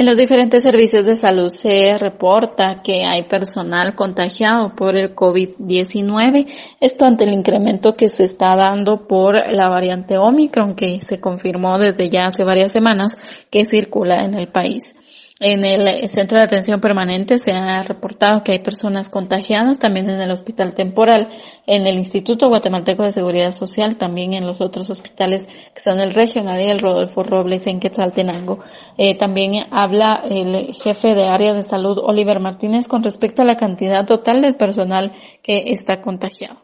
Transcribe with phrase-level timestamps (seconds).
[0.00, 6.46] En los diferentes servicios de salud se reporta que hay personal contagiado por el COVID-19,
[6.80, 11.78] esto ante el incremento que se está dando por la variante Omicron que se confirmó
[11.78, 13.18] desde ya hace varias semanas
[13.50, 14.96] que circula en el país.
[15.42, 20.20] En el centro de atención permanente se ha reportado que hay personas contagiadas, también en
[20.20, 21.30] el hospital temporal,
[21.66, 26.12] en el Instituto Guatemalteco de Seguridad Social, también en los otros hospitales que son el
[26.12, 28.58] regional y el Rodolfo Robles en Quetzaltenango.
[28.98, 33.56] Eh, también habla el jefe de área de salud, Oliver Martínez, con respecto a la
[33.56, 36.60] cantidad total del personal que está contagiado.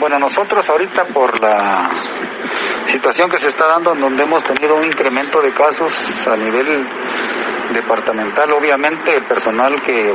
[0.00, 1.90] Bueno, nosotros ahorita por la
[2.86, 5.92] situación que se está dando, en donde hemos tenido un incremento de casos
[6.26, 6.86] a nivel
[7.72, 10.14] departamental, obviamente el personal que,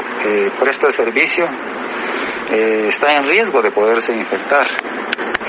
[0.59, 1.45] presta el servicio
[2.52, 4.67] eh, está en riesgo de poderse infectar.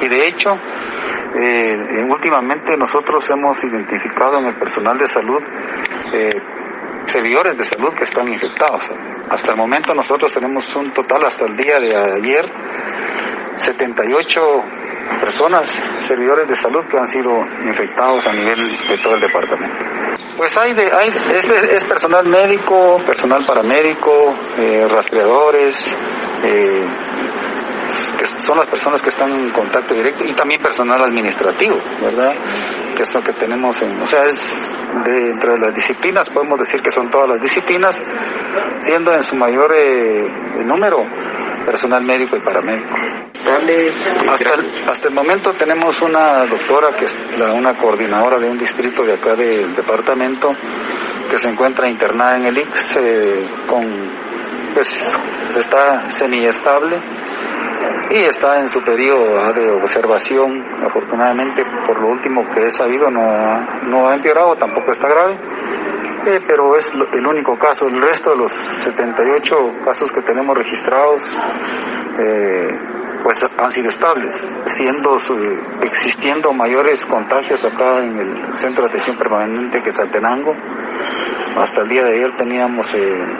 [0.01, 5.43] Y de hecho, eh, últimamente nosotros hemos identificado en el personal de salud
[6.13, 6.31] eh,
[7.07, 8.85] servidores de salud que están infectados.
[9.29, 12.45] Hasta el momento nosotros tenemos un total hasta el día de ayer
[13.57, 14.41] 78
[15.21, 17.31] personas, servidores de salud que han sido
[17.65, 20.04] infectados a nivel de todo el departamento.
[20.37, 25.97] Pues hay, de, hay es, personal médico, personal paramédico, eh, rastreadores,
[26.43, 26.89] eh,
[28.19, 32.35] que son las personas que están en contacto directo y también personal administrativo, ¿verdad?
[32.97, 34.73] Que es lo que tenemos en, o sea, es
[35.05, 38.03] de entre las disciplinas, podemos decir que son todas las disciplinas,
[38.81, 40.27] siendo en su mayor eh,
[40.65, 40.99] número
[41.65, 42.95] personal médico y paramédico.
[44.31, 49.03] Hasta el, hasta el momento tenemos una doctora que es una coordinadora de un distrito
[49.03, 50.51] de acá del departamento
[51.29, 54.25] que se encuentra internada en el IX eh, con
[54.75, 55.19] pues
[55.57, 57.01] está semiestable
[58.11, 60.65] y está en su periodo de observación.
[60.85, 63.21] Afortunadamente, por lo último que he sabido, no
[63.89, 65.39] no ha empeorado, tampoco está grave
[66.47, 67.87] pero es el único caso.
[67.87, 71.39] El resto de los 78 casos que tenemos registrados,
[72.19, 72.69] eh,
[73.23, 75.17] pues han sido estables, siendo
[75.83, 80.53] existiendo mayores contagios acá en el centro de atención permanente que Saltenango.
[81.57, 82.87] Hasta el día de ayer teníamos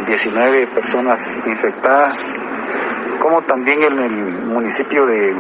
[0.07, 2.35] 19 eh, personas infectadas,
[3.19, 5.35] como también en el municipio de,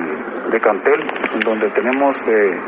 [0.50, 1.00] de Cantel,
[1.44, 2.60] donde tenemos eh,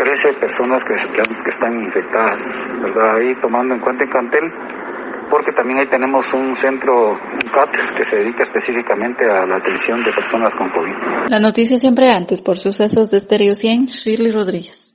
[0.00, 2.40] 13 personas que, que, están infectadas,
[2.80, 3.16] ¿verdad?
[3.16, 4.50] Ahí tomando en cuenta en Cantel,
[5.28, 10.02] porque también ahí tenemos un centro, un CAT, que se dedica específicamente a la atención
[10.02, 11.28] de personas con COVID.
[11.28, 14.90] La noticia siempre antes por sucesos de Stereo 100, Shirley Rodríguez.